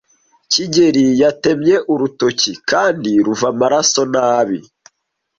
[0.51, 4.59] kigeli yatemye urutoki kandi ruva amaraso nabi.